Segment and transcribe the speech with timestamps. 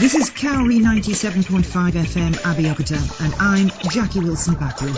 [0.00, 4.92] This is Cowrie 97.5 FM Abeokuta, and I'm Jackie Wilson Buckley.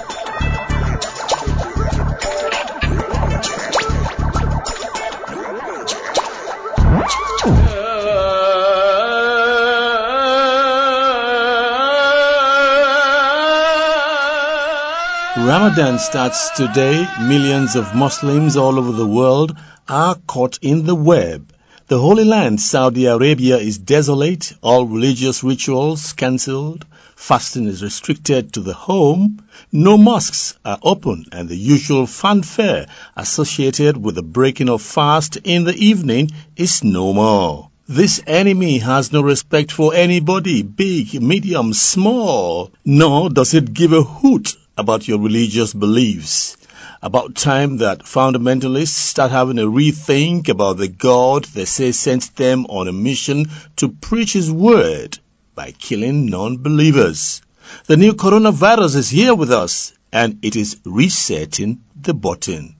[15.47, 17.06] Ramadan starts today.
[17.20, 19.56] Millions of Muslims all over the world
[19.88, 21.52] are caught in the web.
[21.88, 24.55] The Holy Land, Saudi Arabia, is desolate.
[24.60, 26.84] All religious rituals cancelled.
[27.14, 29.44] Fasting is restricted to the home.
[29.70, 35.62] No mosques are open and the usual fanfare associated with the breaking of fast in
[35.62, 37.70] the evening is no more.
[37.86, 44.02] This enemy has no respect for anybody, big, medium, small, nor does it give a
[44.02, 46.56] hoot about your religious beliefs.
[47.02, 52.64] About time that fundamentalists start having a rethink about the God they say sent them
[52.70, 55.19] on a mission to preach His word
[55.55, 57.42] by killing non-believers.
[57.86, 62.77] The new coronavirus is here with us and it is resetting the button.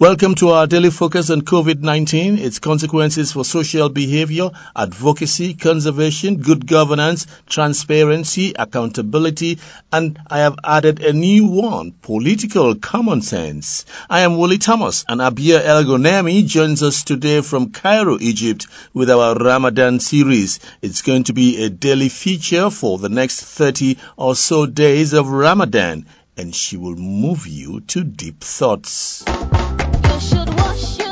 [0.00, 6.68] Welcome to our daily focus on COVID-19, its consequences for social behavior, advocacy, conservation, good
[6.68, 9.58] governance, transparency, accountability,
[9.90, 13.86] and I have added a new one, political common sense.
[14.08, 19.34] I am Willie Thomas and Abia Elgonemi joins us today from Cairo, Egypt with our
[19.34, 20.60] Ramadan series.
[20.80, 25.28] It's going to be a daily feature for the next 30 or so days of
[25.28, 29.24] Ramadan and she will move you to deep thoughts.
[30.78, 31.07] Should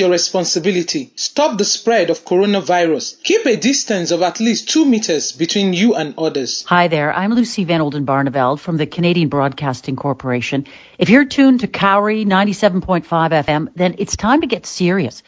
[0.00, 1.12] your responsibility.
[1.14, 3.22] Stop the spread of coronavirus.
[3.22, 6.64] Keep a distance of at least two meters between you and others.
[6.66, 10.66] Hi there, I'm Lucy Van Olden Barneveld from the Canadian Broadcasting Corporation.
[10.98, 15.22] If you're tuned to Cowrie 97.5 FM, then it's time to get serious.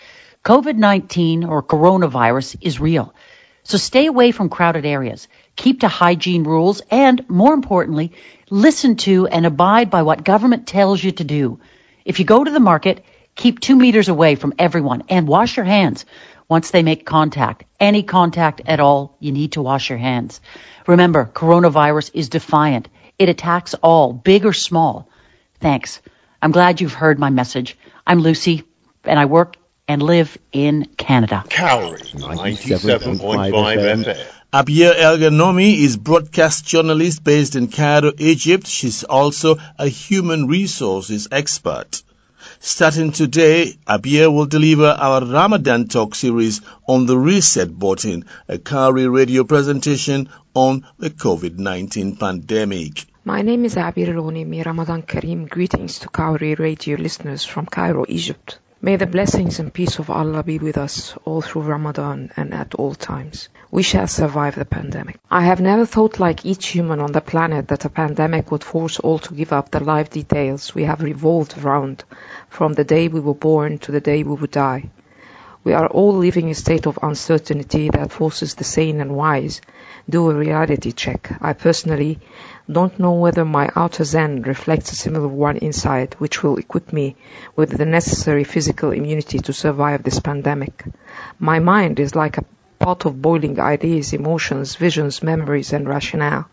[0.45, 3.15] COVID 19 or coronavirus is real.
[3.65, 8.13] So stay away from crowded areas, keep to hygiene rules, and more importantly,
[8.51, 11.61] listen to and abide by what government tells you to do.
[12.05, 13.05] If you go to the market,
[13.35, 16.05] keep two meters away from everyone and wash your hands
[16.49, 17.65] once they make contact.
[17.81, 20.41] Any contact at all, you need to wash your hands.
[20.87, 22.89] Remember, coronavirus is defiant.
[23.19, 25.09] It attacks all, big or small.
[25.61, 26.01] Thanks.
[26.41, 27.79] I'm glad you've heard my message.
[28.07, 28.65] I'm Lucy,
[29.05, 29.57] and I work
[29.89, 31.45] and live in Canada.
[31.49, 34.27] Cowrie 97.5 FM.
[34.53, 38.67] Abia Elganomi is broadcast journalist based in Cairo, Egypt.
[38.67, 42.03] She's also a human resources expert.
[42.65, 49.09] Starting today, Abia will deliver our Ramadan talk series on the reset button, a Kari
[49.09, 53.05] radio presentation on the COVID-19 pandemic.
[53.25, 55.49] My name is Abir Ronimi Ramadan Kareem.
[55.49, 58.61] Greetings to Kauri radio listeners from Cairo, Egypt.
[58.85, 62.75] May the blessings and peace of Allah be with us all through Ramadan and at
[62.75, 63.49] all times.
[63.71, 65.21] We shall survive the pandemic.
[65.31, 68.99] I have never thought like each human on the planet that a pandemic would force
[68.99, 72.03] all to give up the life details we have revolved around
[72.49, 74.91] from the day we were born to the day we would die.
[75.65, 79.61] We are all living in a state of uncertainty that forces the sane and wise
[80.11, 81.33] do a reality check.
[81.41, 82.19] I personally
[82.71, 87.15] don't know whether my outer zen reflects a similar one inside, which will equip me
[87.55, 90.85] with the necessary physical immunity to survive this pandemic.
[91.39, 92.45] My mind is like a
[92.81, 96.47] pot of boiling ideas, emotions, visions, memories, and rationale.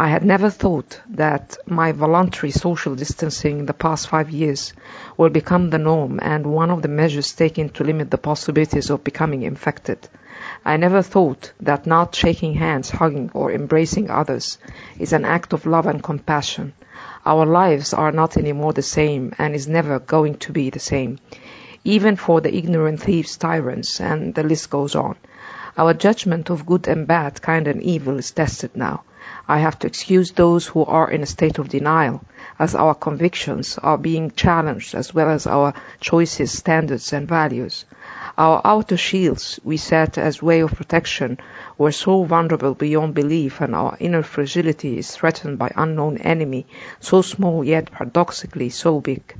[0.00, 4.72] I had never thought that my voluntary social distancing in the past five years
[5.16, 9.02] will become the norm and one of the measures taken to limit the possibilities of
[9.02, 10.08] becoming infected.
[10.64, 14.58] I never thought that not shaking hands, hugging, or embracing others
[15.00, 16.74] is an act of love and compassion.
[17.26, 21.18] Our lives are not anymore the same and is never going to be the same,
[21.82, 25.16] even for the ignorant thieves, tyrants, and the list goes on.
[25.78, 29.04] Our judgment of good and bad, kind and evil is tested now.
[29.46, 32.20] I have to excuse those who are in a state of denial,
[32.58, 37.84] as our convictions are being challenged as well as our choices, standards, and values.
[38.36, 41.38] Our outer shields we set as way of protection
[41.78, 46.66] were so vulnerable beyond belief and our inner fragility is threatened by unknown enemy,
[46.98, 49.32] so small yet paradoxically so big.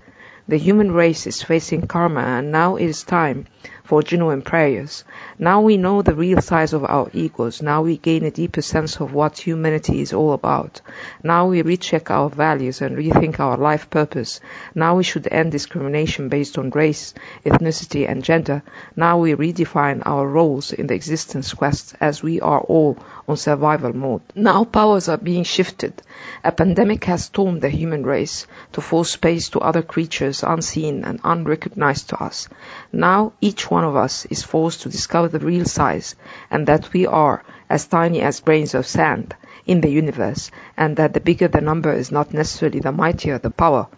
[0.46, 3.48] The human race is facing karma and now it is time
[3.88, 5.02] for genuine prayers.
[5.38, 7.62] Now we know the real size of our egos.
[7.62, 10.82] Now we gain a deeper sense of what humanity is all about.
[11.22, 14.40] Now we recheck our values and rethink our life purpose.
[14.74, 17.14] Now we should end discrimination based on race,
[17.46, 18.62] ethnicity and gender.
[18.94, 23.96] Now we redefine our roles in the existence quest as we are all on survival
[23.96, 24.20] mode.
[24.34, 26.02] Now powers are being shifted.
[26.44, 31.20] A pandemic has stormed the human race to force space to other creatures unseen and
[31.24, 32.50] unrecognized to us.
[32.92, 36.14] Now each one of us is forced to discover the real size
[36.50, 39.36] and that we are as tiny as grains of sand
[39.66, 43.50] in the universe and that the bigger the number is not necessarily the mightier the
[43.50, 43.88] power.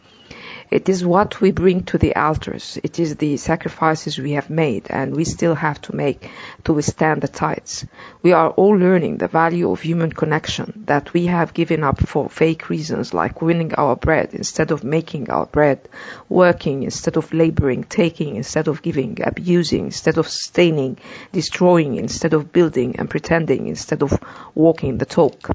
[0.70, 2.78] It is what we bring to the altars.
[2.84, 6.30] It is the sacrifices we have made and we still have to make
[6.62, 7.84] to withstand the tides.
[8.22, 12.28] We are all learning the value of human connection that we have given up for
[12.28, 15.88] fake reasons like winning our bread instead of making our bread,
[16.28, 20.98] working instead of laboring, taking instead of giving, abusing instead of sustaining,
[21.32, 24.16] destroying instead of building and pretending instead of
[24.54, 25.50] walking the talk.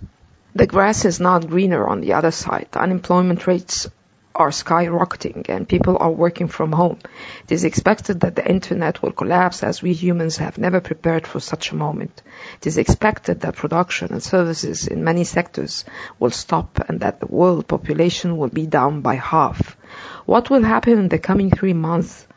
[0.55, 2.67] The grass is not greener on the other side.
[2.73, 3.87] Unemployment rates
[4.35, 6.99] are skyrocketing and people are working from home.
[7.45, 11.39] It is expected that the internet will collapse as we humans have never prepared for
[11.39, 12.21] such a moment.
[12.57, 15.85] It is expected that production and services in many sectors
[16.19, 19.77] will stop and that the world population will be down by half.
[20.25, 22.27] What will happen in the coming three months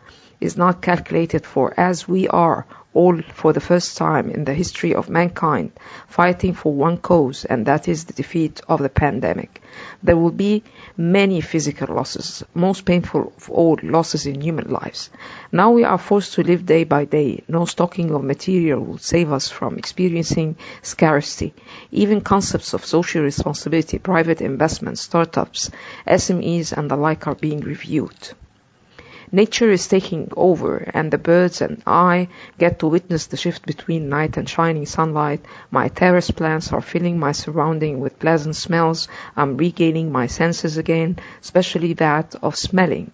[0.40, 2.66] is not calculated for as we are
[2.98, 5.70] all for the first time in the history of mankind
[6.08, 9.62] fighting for one cause and that is the defeat of the pandemic.
[10.02, 10.64] There will be
[10.96, 15.10] many physical losses, most painful of all losses in human lives.
[15.52, 17.44] Now we are forced to live day by day.
[17.46, 21.54] No stocking of material will save us from experiencing scarcity.
[21.92, 25.70] Even concepts of social responsibility, private investment, startups,
[26.04, 28.34] SMEs and the like are being reviewed.
[29.30, 32.28] Nature is taking over and the birds and I
[32.58, 35.44] get to witness the shift between night and shining sunlight.
[35.70, 39.06] My terrace plants are filling my surrounding with pleasant smells.
[39.36, 43.10] I'm regaining my senses again, especially that of smelling.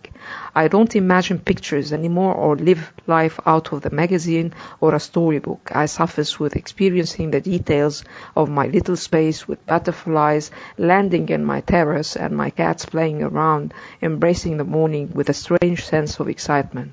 [0.54, 5.70] I don't imagine pictures anymore or live life out of the magazine or a storybook.
[5.74, 8.04] I suffer with experiencing the details
[8.36, 13.74] of my little space with butterflies landing in my terrace and my cats playing around,
[14.00, 16.92] embracing the morning with a strange sense of excitement.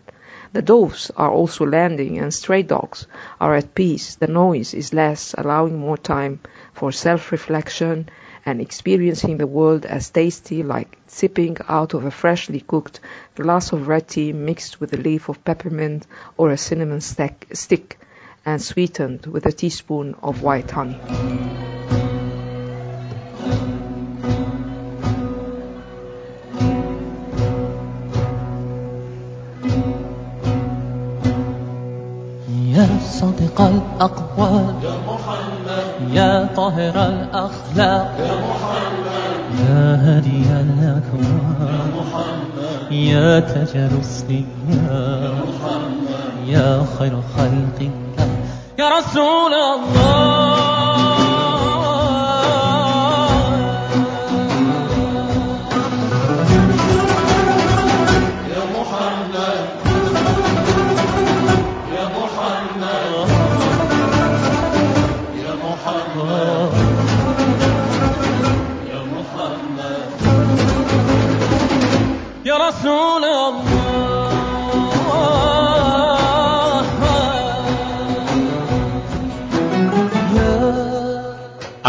[0.54, 3.08] The doves are also landing and stray dogs
[3.40, 4.16] are at peace.
[4.16, 6.42] The noise is less, allowing more time
[6.74, 8.10] for self-reflection
[8.45, 13.01] and experiencing the world as tasty like sipping out of a freshly cooked
[13.35, 16.07] glass of red tea mixed with a leaf of peppermint
[16.37, 17.99] or a cinnamon stick, stick
[18.45, 21.01] and sweetened with a teaspoon of white honey.
[32.77, 35.10] يا صادق الأقوال
[36.14, 39.12] يا طاهر الأخلاق يا محمد
[39.70, 44.32] يا هدي الأكوان يا محمد يا تاج الرسل
[44.70, 48.28] يا محمد يا خير خلق الله
[48.80, 50.81] يا رسول الله.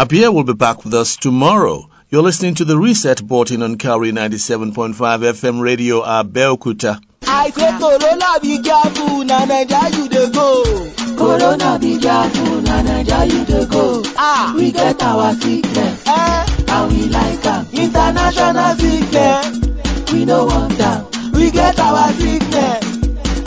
[0.03, 1.89] Abia will be back with us tomorrow.
[2.09, 7.01] You're listening to the Reset Button on Kauri 97.5 FM Radio Abeokuta.
[7.25, 10.63] I say corona be careful, na Naija you dey go.
[11.15, 14.03] Corona be careful, na Naija you dey go.
[14.17, 17.65] Ah, we get our sickness, eh, and we like am.
[17.71, 21.31] International sickness, we no want am.
[21.33, 22.83] We get our sickness,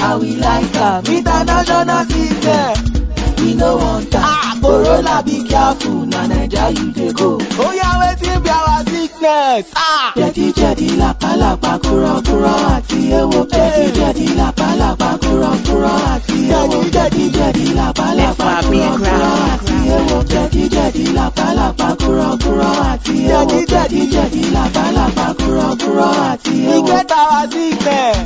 [0.00, 1.04] and we like am.
[1.04, 4.22] International sickness, we no want am.
[4.24, 4.45] Ah,
[4.76, 7.38] corona be careful, na Naija you dey go.
[7.64, 9.64] Oya wetin be our sickness?
[9.74, 13.40] Ah, jẹ̀díjẹ̀dí làpálàpá kúrọ̀kúrọ̀ àti ewo.
[13.54, 16.78] jẹ̀díjẹ̀dí làpálàpá kúrọ̀kúrọ̀ àti ewo.
[16.94, 20.18] jẹ̀díjẹ̀dí làpálàpá kúrọ̀kúrọ̀ àti ewo.
[20.32, 23.56] jẹ̀díjẹ̀dí làpálàpá kúrọ̀kúrọ̀ àti ewo.
[23.72, 26.82] jẹ̀díjẹ̀dí làpálàpá kúrọ̀kúrọ̀ àti ewo.
[26.82, 28.18] we get our sickness.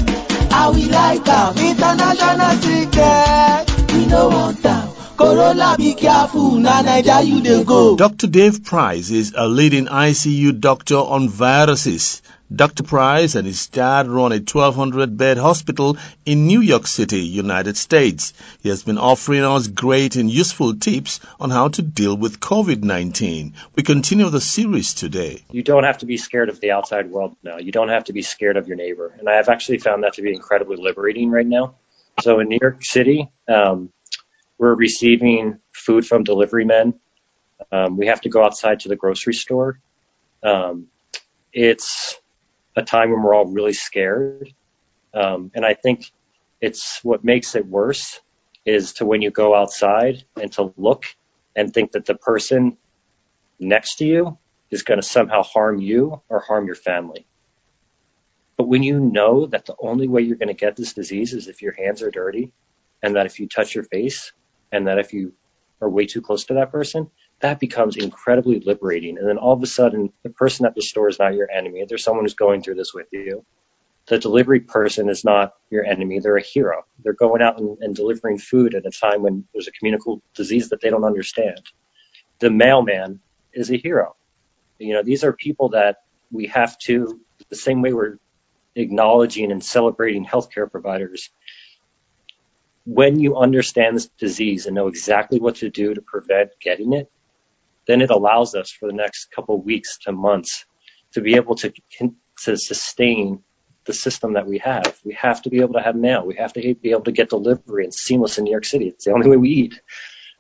[0.55, 3.63] How we like am international ticket.
[3.93, 5.00] We no want am.
[5.21, 7.95] Corona be careful, na Naija you dey go.
[7.95, 8.27] Dr.
[8.27, 12.23] Dave Price is a leading ICU doctor on viruses.
[12.51, 12.85] Dr.
[12.85, 18.33] Price and his dad run a 1200 bed hospital in New York City, United States.
[18.63, 23.53] He has been offering us great and useful tips on how to deal with COVID-19.
[23.77, 25.43] We continue the series today.
[25.51, 27.59] You don't have to be scared of the outside world now.
[27.59, 29.15] You don't have to be scared of your neighbor.
[29.19, 31.75] And I have actually found that to be incredibly liberating right now.
[32.23, 33.91] So in New York City, um,
[34.61, 37.01] we're receiving food from delivery men.
[37.73, 39.81] Um, we have to go outside to the grocery store.
[40.43, 40.89] Um,
[41.51, 42.21] it's
[42.77, 44.53] a time when we're all really scared.
[45.15, 46.13] Um, and I think
[46.61, 48.21] it's what makes it worse
[48.67, 51.07] is to when you go outside and to look
[51.57, 52.77] and think that the person
[53.59, 54.39] next to you
[54.71, 57.27] is going to somehow harm you or harm your family.
[58.59, 61.49] But when you know that the only way you're going to get this disease is
[61.49, 62.53] if your hands are dirty
[63.03, 64.33] and that if you touch your face
[64.73, 65.33] and that if you
[65.81, 67.11] are way too close to that person,
[67.41, 69.19] that becomes incredibly liberating.
[69.19, 71.85] And then all of a sudden, the person at the store is not your enemy.
[71.89, 73.45] There's someone who's going through this with you.
[74.07, 76.19] The delivery person is not your enemy.
[76.19, 76.85] They're a hero.
[77.03, 80.71] They're going out and, and delivering food at a time when there's a communicable disease
[80.71, 81.61] that they don't understand.
[82.41, 83.21] The mailman
[83.53, 84.17] is a hero.
[84.79, 88.19] You know, these are people that we have to, the same way we're
[88.75, 91.31] acknowledging and celebrating healthcare providers,
[92.85, 97.11] when you understand this disease and know exactly what to do to prevent getting it,
[97.87, 100.65] then it allows us for the next couple of weeks to months
[101.13, 101.73] to be able to
[102.45, 103.43] to sustain
[103.85, 104.99] the system that we have.
[105.05, 106.25] We have to be able to have mail.
[106.25, 108.89] We have to be able to get delivery and seamless in New York City.
[108.89, 109.81] It's the only way we eat.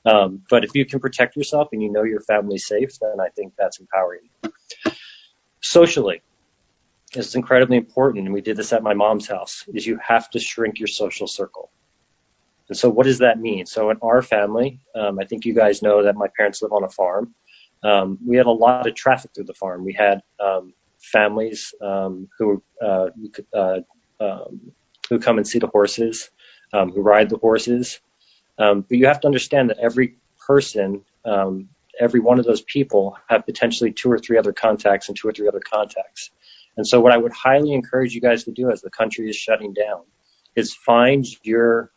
[0.04, 3.28] Um, but if you can protect yourself and you know your family's safe, then I
[3.28, 4.20] think that's empowering.
[5.60, 6.22] Socially,
[7.12, 10.38] it's incredibly important, and we did this at my mom's house, is you have to
[10.38, 11.70] shrink your social circle.
[12.70, 13.66] And so what does that mean?
[13.66, 16.84] So in our family, um, I think you guys know that my parents live on
[16.84, 17.34] a farm.
[17.82, 19.84] Um, we had a lot of traffic through the farm.
[19.84, 23.08] We had um, families um, who uh,
[23.52, 23.80] uh,
[24.20, 24.72] um,
[25.08, 26.30] who come and see the horses,
[26.72, 27.98] um, who ride the horses.
[28.56, 33.16] Um, but you have to understand that every person, um, every one of those people,
[33.28, 36.30] have potentially two or three other contacts and two or three other contacts.
[36.76, 39.34] And so, what I would highly encourage you guys to do as the country is
[39.34, 40.02] shutting down
[40.54, 41.90] is find your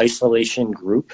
[0.00, 1.12] isolation group,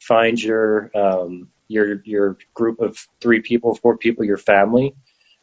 [0.00, 4.94] find your um, your your group of three people, four people, your family,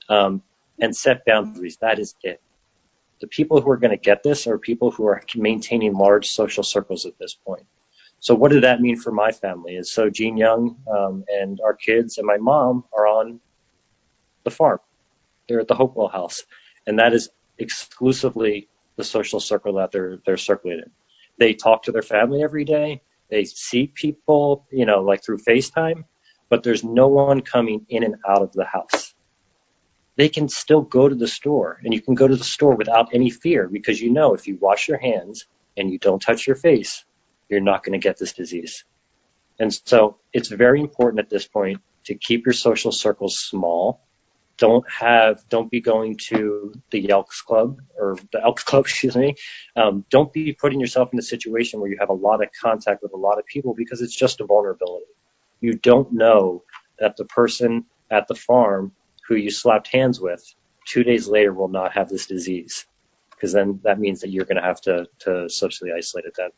[0.10, 0.42] um,
[0.80, 1.78] and set boundaries.
[1.82, 2.42] That is it.
[3.22, 6.64] The people who are going to get this are people who are maintaining large social
[6.64, 7.66] circles at this point.
[8.20, 9.76] So what did that mean for my family?
[9.76, 13.40] Is so Gene Young um, and our kids and my mom are on
[14.44, 14.80] the farm.
[15.48, 16.44] They're at the Hopewell House,
[16.86, 18.68] and that is exclusively
[18.98, 20.92] the social circle that they're they're circulating.
[21.38, 23.02] They talk to their family every day.
[23.30, 26.06] They see people, you know, like through FaceTime,
[26.50, 29.14] but there's no one coming in and out of the house.
[30.16, 33.14] They can still go to the store and you can go to the store without
[33.14, 36.56] any fear because you know if you wash your hands and you don't touch your
[36.56, 37.06] face,
[37.50, 38.84] you're not going to get this disease.
[39.60, 44.02] And so it's very important at this point to keep your social circles small.
[44.58, 49.36] Don't have, don't be going to the Elks Club or the Elks Club, excuse me.
[49.76, 53.04] Um, don't be putting yourself in a situation where you have a lot of contact
[53.04, 55.06] with a lot of people because it's just a vulnerability.
[55.60, 56.64] You don't know
[57.00, 58.94] that the person at the farm
[59.28, 60.44] who you slapped hands with
[60.88, 62.86] two days later will not have this disease
[63.32, 66.52] because then that means that you're going to have to, to socially isolate at that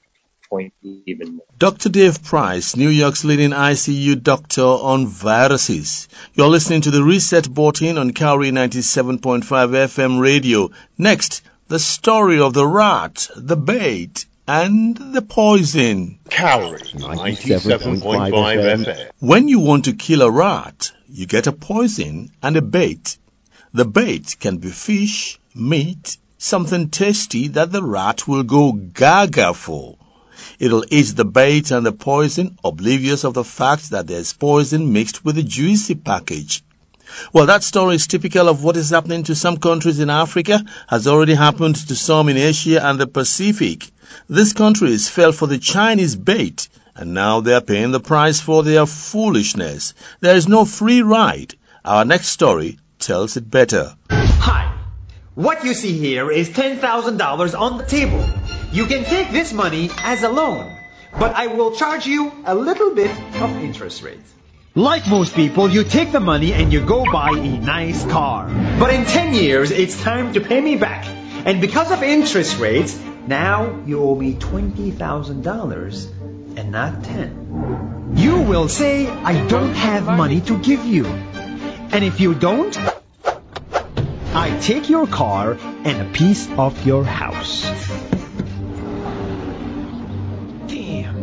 [0.49, 1.45] point even more.
[1.57, 1.89] Dr.
[1.89, 6.07] Dave Price, New York's leading ICU doctor on viruses.
[6.33, 10.71] You're listening to the Reset Button on Cowrie 97.5 FM radio.
[10.97, 16.17] Next, the story of the rat, the bait, and the poison.
[16.29, 19.11] Cowrie 97.5 FM.
[19.19, 23.17] When you want to kill a rat, you get a poison and a bait.
[23.71, 29.95] The bait can be fish, meat, something tasty that the rat will go gaga for.
[30.59, 35.23] It'll eat the bait and the poison, oblivious of the fact that there's poison mixed
[35.25, 36.63] with the juicy package.
[37.33, 41.07] Well, that story is typical of what is happening to some countries in Africa, has
[41.07, 43.89] already happened to some in Asia and the Pacific.
[44.29, 48.63] These countries fell for the Chinese bait, and now they are paying the price for
[48.63, 49.93] their foolishness.
[50.19, 51.55] There is no free ride.
[51.83, 53.95] Our next story tells it better.
[54.11, 54.73] Hi.
[55.35, 58.23] What you see here is $10,000 on the table.
[58.71, 60.71] You can take this money as a loan,
[61.19, 63.11] but I will charge you a little bit
[63.41, 64.19] of interest rate.
[64.75, 68.47] Like most people, you take the money and you go buy a nice car.
[68.79, 71.05] But in 10 years, it's time to pay me back.
[71.45, 72.99] And because of interest rates,
[73.29, 78.13] Now you owe me $20,000 and not 10.
[78.15, 81.05] You will say, I don't have money to give you.
[81.05, 82.75] And if you don't,
[84.33, 87.69] I take your car and a piece of your house.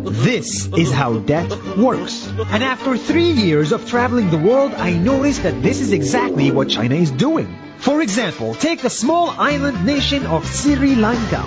[0.09, 2.29] This is how debt works.
[2.29, 6.69] And after three years of traveling the world, I noticed that this is exactly what
[6.69, 7.53] China is doing.
[7.79, 11.45] For example, take the small island nation of Sri Lanka.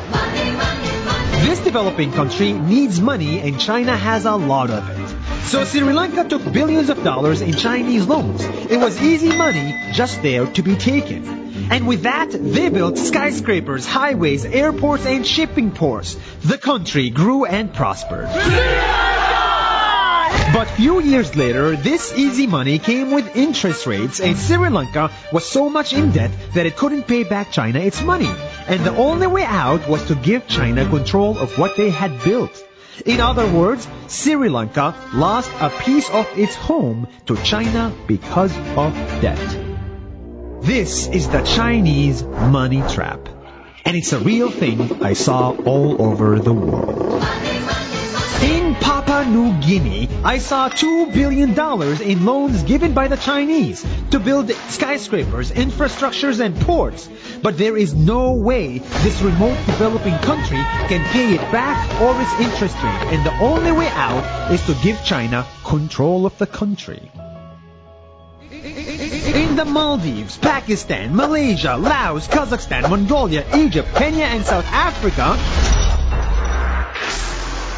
[1.45, 5.45] This developing country needs money and China has a lot of it.
[5.47, 8.43] So Sri Lanka took billions of dollars in Chinese loans.
[8.43, 11.48] It was easy money just there to be taken.
[11.71, 16.17] And with that, they built skyscrapers, highways, airports, and shipping ports.
[16.41, 18.27] The country grew and prospered.
[20.51, 25.45] But few years later, this easy money came with interest rates, and Sri Lanka was
[25.45, 28.33] so much in debt that it couldn't pay back China its money.
[28.67, 32.63] And the only way out was to give China control of what they had built.
[33.05, 38.93] In other words, Sri Lanka lost a piece of its home to China because of
[39.21, 39.58] debt.
[40.61, 43.27] This is the Chinese money trap.
[43.85, 47.23] And it's a real thing I saw all over the world.
[48.43, 51.51] In Papua New Guinea, I saw $2 billion
[52.01, 57.09] in loans given by the Chinese to build skyscrapers, infrastructures, and ports.
[57.41, 62.33] But there is no way this remote developing country can pay it back or its
[62.39, 63.13] interest rate.
[63.13, 67.11] And the only way out is to give China control of the country.
[69.29, 75.37] In the Maldives, Pakistan, Malaysia, Laos, Kazakhstan, Mongolia, Egypt, Kenya, and South Africa,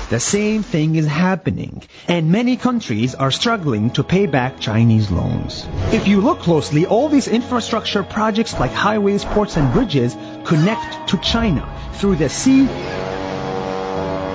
[0.09, 5.67] the same thing is happening, and many countries are struggling to pay back Chinese loans.
[5.91, 10.15] If you look closely, all these infrastructure projects like highways, ports, and bridges
[10.45, 12.63] connect to China through the sea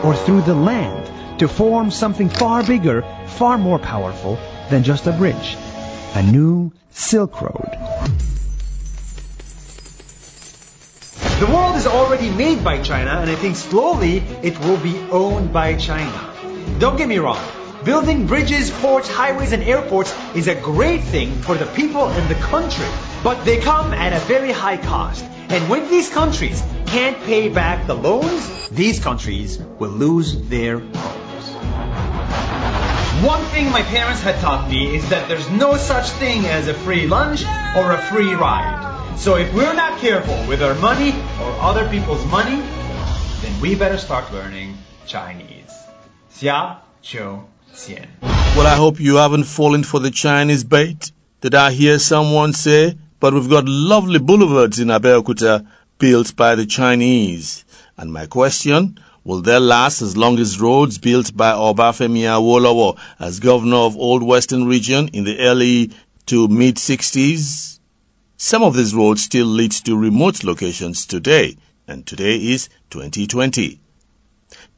[0.04, 5.12] or through the land to form something far bigger, far more powerful than just a
[5.12, 5.56] bridge.
[6.16, 7.76] A new Silk Road.
[11.40, 15.52] The world is already made by China, and I think slowly it will be owned
[15.52, 16.32] by China.
[16.78, 17.46] Don't get me wrong.
[17.84, 22.40] Building bridges, ports, highways, and airports is a great thing for the people and the
[22.46, 22.88] country,
[23.22, 25.22] but they come at a very high cost.
[25.50, 30.80] And when these countries can't pay back the loans, these countries will lose their.
[33.24, 36.74] One thing my parents had taught me is that there's no such thing as a
[36.74, 39.16] free lunch or a free ride.
[39.16, 42.60] So if we're not careful with our money or other people's money,
[43.40, 44.76] then we better start learning
[45.06, 45.72] Chinese.
[46.34, 48.06] Xia Qiu Xian.
[48.20, 51.10] Well, I hope you haven't fallen for the Chinese bait.
[51.40, 52.98] Did I hear someone say?
[53.18, 55.66] But we've got lovely boulevards in Abeokuta
[55.98, 57.64] built by the Chinese.
[57.96, 63.40] And my question, will they last as long as roads built by Obafemi Awolowo as
[63.40, 65.90] governor of Old Western Region in the early
[66.26, 67.80] to mid 60s?
[68.36, 71.56] Some of these roads still lead to remote locations today,
[71.88, 73.80] and today is 2020.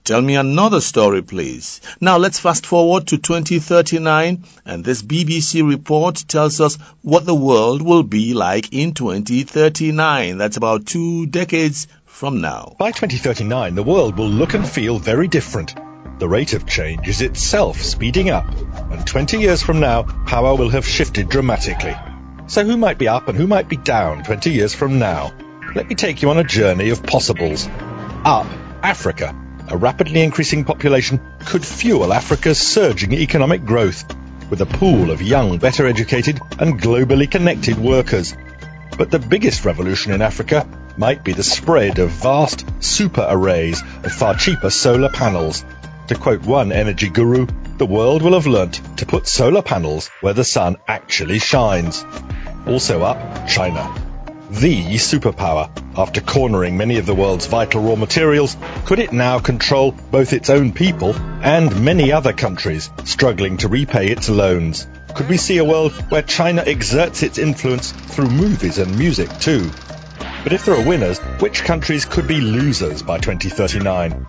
[0.02, 1.82] Tell me another story, please.
[2.00, 7.82] Now let's fast forward to 2039, and this BBC report tells us what the world
[7.82, 10.38] will be like in 2039.
[10.38, 11.86] That's about two decades
[12.18, 12.74] from now.
[12.78, 15.76] By 2039, the world will look and feel very different.
[16.18, 18.44] The rate of change is itself speeding up,
[18.90, 21.94] and 20 years from now, power will have shifted dramatically.
[22.48, 25.32] So who might be up and who might be down 20 years from now?
[25.76, 27.68] Let me take you on a journey of possibles.
[28.24, 28.48] Up,
[28.82, 29.32] Africa.
[29.68, 34.04] A rapidly increasing population could fuel Africa's surging economic growth
[34.50, 38.34] with a pool of young, better educated and globally connected workers.
[38.96, 40.66] But the biggest revolution in Africa
[40.98, 45.64] might be the spread of vast super arrays of far cheaper solar panels.
[46.08, 47.46] To quote one energy guru,
[47.78, 52.04] the world will have learnt to put solar panels where the sun actually shines.
[52.66, 53.94] Also up, China.
[54.50, 55.70] The superpower.
[55.96, 58.56] After cornering many of the world's vital raw materials,
[58.86, 64.08] could it now control both its own people and many other countries struggling to repay
[64.08, 64.88] its loans?
[65.14, 69.70] Could we see a world where China exerts its influence through movies and music too?
[70.48, 74.26] But if there are winners, which countries could be losers by 2039?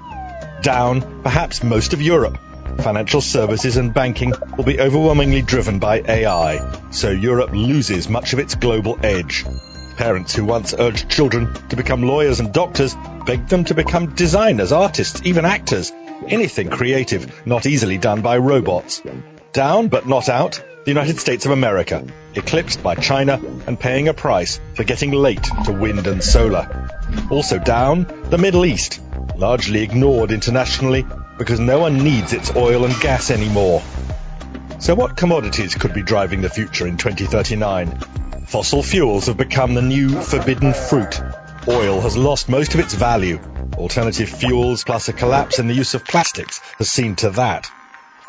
[0.62, 2.38] Down, perhaps most of Europe,
[2.80, 6.60] financial services and banking will be overwhelmingly driven by AI,
[6.92, 9.46] so Europe loses much of its global edge.
[9.96, 14.74] Parents who once urged children to become lawyers and doctors begged them to become designers,
[14.74, 15.90] artists, even actors.
[16.28, 19.02] Anything creative, not easily done by robots.
[19.54, 24.14] Down, but not out, the United States of America, eclipsed by China and paying a
[24.16, 26.90] price for getting late to wind and solar.
[27.30, 29.00] Also down, the Middle East,
[29.36, 31.06] largely ignored internationally
[31.38, 33.84] because no one needs its oil and gas anymore.
[34.80, 38.00] So what commodities could be driving the future in 2039?
[38.48, 41.22] Fossil fuels have become the new forbidden fruit.
[41.68, 43.40] Oil has lost most of its value.
[43.78, 47.70] Alternative fuels plus a collapse in the use of plastics has seen to that.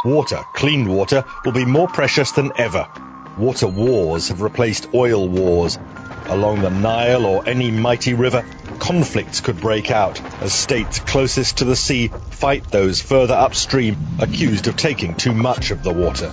[0.04, 2.88] Water, clean water, will be more precious than ever.
[3.36, 5.78] Water wars have replaced oil wars.
[6.26, 8.42] Along the Nile or any mighty river,
[8.78, 14.68] conflicts could break out as states closest to the sea fight those further upstream accused
[14.68, 16.32] of taking too much of the water.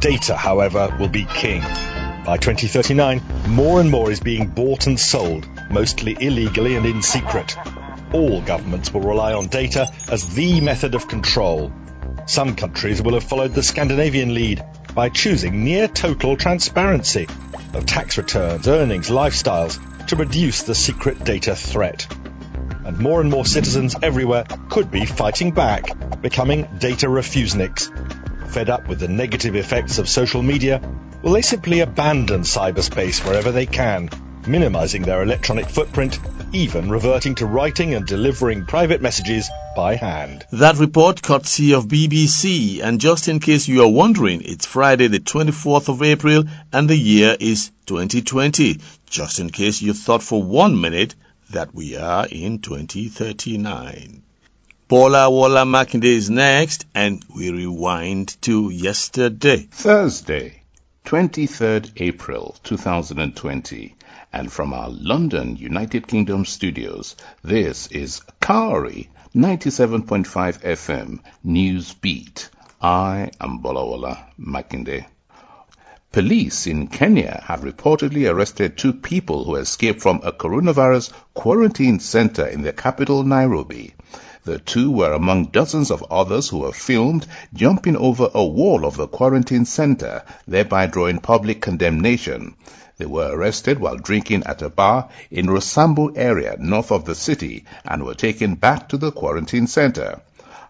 [0.00, 1.60] Data, however, will be king.
[1.60, 7.56] By 2039, more and more is being bought and sold, mostly illegally and in secret.
[8.12, 11.72] All governments will rely on data as the method of control.
[12.26, 17.28] Some countries will have followed the Scandinavian lead by choosing near total transparency
[17.72, 22.08] of tax returns, earnings, lifestyles to reduce the secret data threat.
[22.84, 27.90] And more and more citizens everywhere could be fighting back, becoming data refuseniks.
[28.50, 30.80] Fed up with the negative effects of social media,
[31.22, 34.08] will they simply abandon cyberspace wherever they can,
[34.48, 36.18] minimizing their electronic footprint,
[36.52, 40.46] even reverting to writing and delivering private messages by hand?
[40.52, 42.82] That report courtesy of BBC.
[42.82, 46.96] And just in case you are wondering, it's Friday the 24th of April and the
[46.96, 48.80] year is 2020.
[49.10, 51.14] Just in case you thought for one minute
[51.50, 54.22] that we are in 2039.
[54.88, 59.68] Bolawala Makinde is next and we rewind to yesterday.
[59.70, 60.62] Thursday,
[61.04, 63.94] 23rd April 2020.
[64.32, 72.48] And from our London, United Kingdom studios, this is Kauri 97.5 FM News Beat.
[72.80, 75.04] I am Bolawala Makinde.
[76.10, 82.46] Police in Kenya have reportedly arrested two people who escaped from a coronavirus quarantine center
[82.46, 83.92] in the capital, Nairobi.
[84.44, 88.96] The two were among dozens of others who were filmed jumping over a wall of
[88.96, 92.54] the quarantine center, thereby drawing public condemnation.
[92.98, 97.64] They were arrested while drinking at a bar in Rosambu area north of the city
[97.84, 100.20] and were taken back to the quarantine center.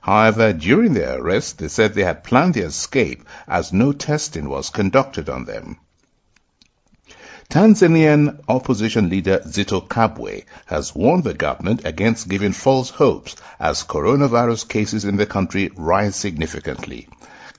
[0.00, 4.70] However, during their arrest, they said they had planned their escape as no testing was
[4.70, 5.78] conducted on them.
[7.48, 14.68] Tanzanian opposition leader Zito Kabwe has warned the government against giving false hopes as coronavirus
[14.68, 17.08] cases in the country rise significantly.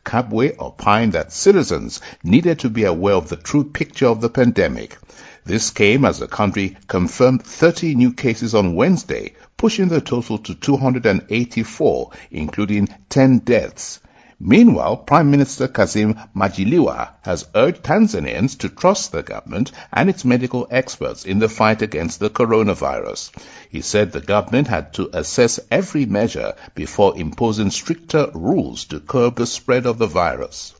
[0.08, 4.98] Kabwe opined that citizens needed to be aware of the true picture of the pandemic.
[5.44, 10.56] This came as the country confirmed 30 new cases on Wednesday, pushing the total to
[10.56, 14.00] 284, including 10 deaths.
[14.40, 20.68] Meanwhile, Prime Minister Kassim Majaliwa has urged Tanzanians to trust the government and its medical
[20.70, 23.32] experts in the fight against the coronavirus.
[23.70, 29.38] He said the government had to assess every measure before imposing stricter rules to curb
[29.38, 30.76] the spread of the virus.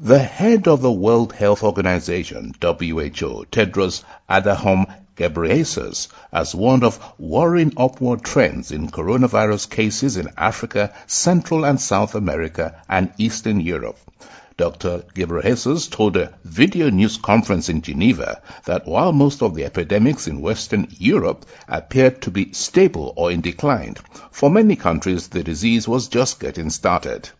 [0.00, 7.72] The head of the World Health Organization, WHO, Tedros Adhanom Ghebreyesus, has warned of worrying
[7.76, 13.98] upward trends in coronavirus cases in Africa, Central and South America, and Eastern Europe.
[14.58, 15.04] Dr.
[15.14, 20.40] Ghebreyesus told a video news conference in Geneva that while most of the epidemics in
[20.40, 23.94] Western Europe appeared to be stable or in decline,
[24.32, 27.30] for many countries the disease was just getting started.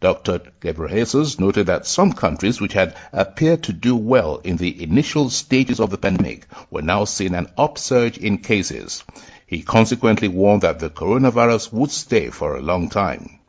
[0.00, 0.40] Dr.
[0.60, 5.78] Ghebreyesus noted that some countries which had appeared to do well in the initial stages
[5.78, 9.04] of the pandemic were now seeing an upsurge in cases.
[9.46, 13.40] He consequently warned that the coronavirus would stay for a long time.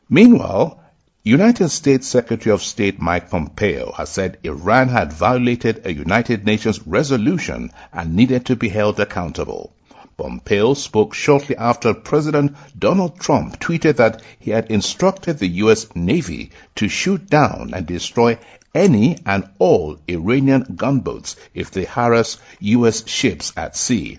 [0.08, 0.80] Meanwhile,
[1.26, 6.86] United States Secretary of State Mike Pompeo has said Iran had violated a United Nations
[6.86, 9.72] resolution and needed to be held accountable.
[10.18, 15.86] Pompeo spoke shortly after President Donald Trump tweeted that he had instructed the U.S.
[15.94, 18.38] Navy to shoot down and destroy
[18.74, 23.08] any and all Iranian gunboats if they harass U.S.
[23.08, 24.18] ships at sea.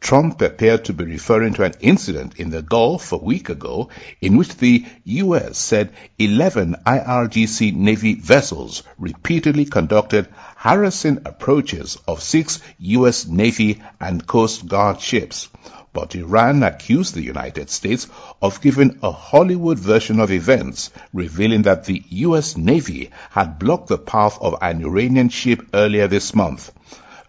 [0.00, 4.36] Trump appeared to be referring to an incident in the Gulf a week ago in
[4.36, 5.58] which the U.S.
[5.58, 13.26] said 11 IRGC Navy vessels repeatedly conducted harassing approaches of six U.S.
[13.26, 15.48] Navy and Coast Guard ships.
[15.92, 18.06] But Iran accused the United States
[18.40, 22.56] of giving a Hollywood version of events, revealing that the U.S.
[22.56, 26.70] Navy had blocked the path of an Iranian ship earlier this month.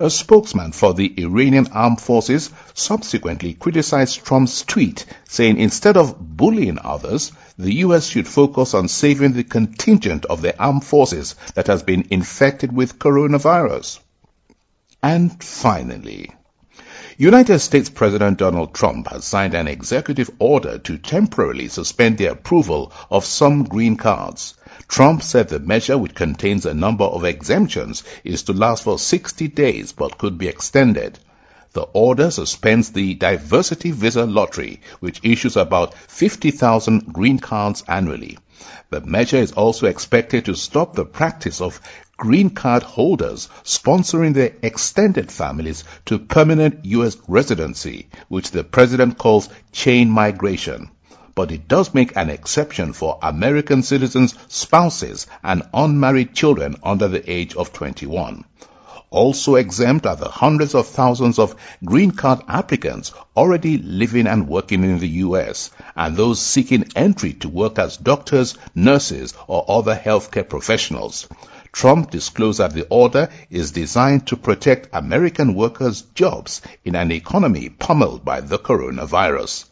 [0.01, 6.79] A spokesman for the Iranian armed forces subsequently criticized Trump's tweet, saying instead of bullying
[6.81, 8.07] others, the U.S.
[8.07, 12.97] should focus on saving the contingent of the armed forces that has been infected with
[12.97, 13.99] coronavirus.
[15.03, 16.31] And finally,
[17.21, 22.93] United States President Donald Trump has signed an executive order to temporarily suspend the approval
[23.12, 24.53] of some green cards.
[24.88, 29.49] Trump said the measure, which contains a number of exemptions, is to last for 60
[29.49, 31.19] days but could be extended.
[31.73, 38.38] The order suspends the diversity visa lottery, which issues about 50,000 green cards annually.
[38.91, 41.82] The measure is also expected to stop the practice of
[42.19, 47.17] green card holders sponsoring their extended families to permanent U.S.
[47.27, 50.91] residency, which the president calls chain migration
[51.39, 57.32] but it does make an exception for American citizens, spouses, and unmarried children under the
[57.32, 58.43] age of 21.
[59.10, 64.84] Also exempt are the hundreds of thousands of green card applicants already living and working
[64.84, 65.71] in the U.S.
[65.95, 71.25] and those seeking entry to work as doctors, nurses, or other healthcare professionals.
[71.71, 77.69] Trump disclosed that the order is designed to protect American workers' jobs in an economy
[77.69, 79.65] pummeled by the coronavirus.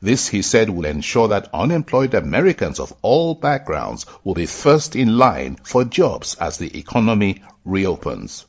[0.00, 5.16] This, he said, will ensure that unemployed Americans of all backgrounds will be first in
[5.16, 8.46] line for jobs as the economy reopens.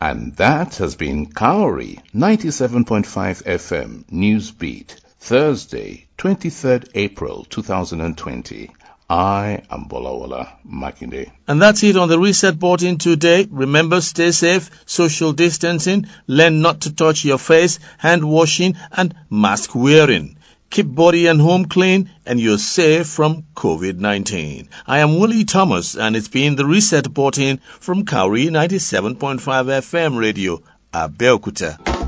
[0.00, 8.70] And that has been Kauri 97.5 FM Newsbeat, Thursday, 23rd April 2020.
[9.12, 11.30] I am Bolawala Makinde.
[11.46, 13.46] And that's it on the reset button today.
[13.50, 19.74] Remember, stay safe, social distancing, learn not to touch your face, hand washing, and mask
[19.74, 20.38] wearing.
[20.70, 24.68] Keep body and home clean and you're safe from COVID-19.
[24.86, 30.62] I am Willie Thomas and it's been the reset button from Kauri 97.5 FM radio,
[30.94, 32.01] Abeokuta.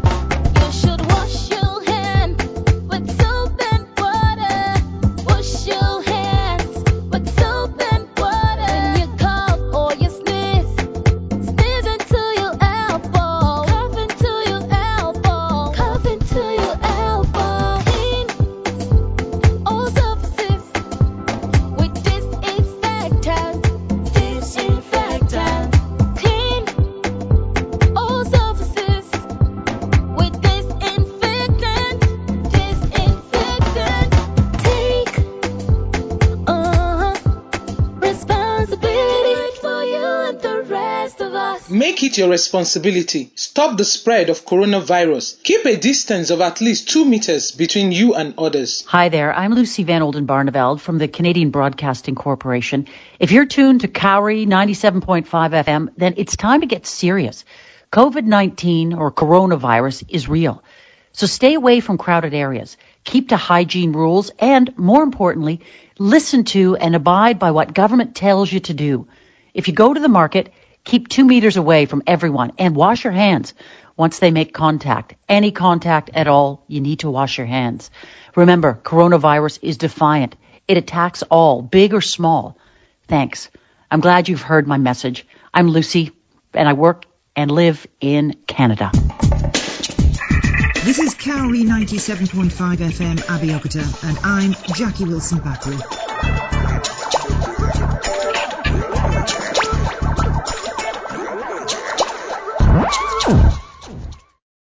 [42.34, 43.30] Responsibility.
[43.36, 45.40] Stop the spread of coronavirus.
[45.44, 48.84] Keep a distance of at least two meters between you and others.
[48.88, 52.88] Hi there, I'm Lucy Van Olden Barneveld from the Canadian Broadcasting Corporation.
[53.20, 55.26] If you're tuned to Cowrie 97.5
[55.64, 57.44] FM, then it's time to get serious.
[57.92, 60.64] COVID 19 or coronavirus is real.
[61.12, 65.60] So stay away from crowded areas, keep to hygiene rules, and more importantly,
[66.00, 69.06] listen to and abide by what government tells you to do.
[69.54, 70.52] If you go to the market,
[70.84, 73.54] Keep two meters away from everyone and wash your hands
[73.96, 75.14] once they make contact.
[75.28, 77.90] Any contact at all, you need to wash your hands.
[78.36, 80.36] Remember, coronavirus is defiant.
[80.68, 82.58] It attacks all, big or small.
[83.08, 83.50] Thanks.
[83.90, 85.26] I'm glad you've heard my message.
[85.54, 86.12] I'm Lucy,
[86.52, 88.90] and I work and live in Canada.
[90.84, 95.78] This is Cowrie 97.5 FM Abeokuta, and I'm Jackie Wilson Battery.
[102.74, 103.63] Chú chú.